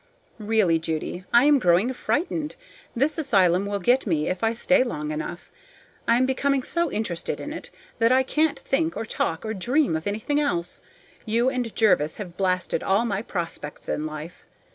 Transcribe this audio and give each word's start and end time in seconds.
Really, 0.39 0.79
Judy, 0.79 1.25
I 1.31 1.43
am 1.45 1.59
growing 1.59 1.93
frightened. 1.93 2.55
This 2.95 3.19
asylum 3.19 3.67
will 3.67 3.77
get 3.77 4.07
me 4.07 4.27
if 4.29 4.43
I 4.43 4.51
stay 4.51 4.81
long 4.81 5.11
enough. 5.11 5.51
I 6.07 6.17
am 6.17 6.25
becoming 6.25 6.63
so 6.63 6.91
interested 6.91 7.39
in 7.39 7.53
it 7.53 7.69
that 7.99 8.11
I 8.11 8.23
can't 8.23 8.57
think 8.57 8.97
or 8.97 9.05
talk 9.05 9.45
or 9.45 9.53
dream 9.53 9.95
of 9.95 10.07
anything 10.07 10.39
else. 10.39 10.81
You 11.23 11.49
and 11.51 11.75
Jervis 11.75 12.15
have 12.15 12.35
blasted 12.35 12.81
all 12.81 13.05
my 13.05 13.21
prospects 13.21 13.87
in 13.87 14.07
life. 14.07 14.43